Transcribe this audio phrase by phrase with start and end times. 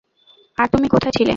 [0.57, 1.29] আর তুমি কোথায় ছিলে?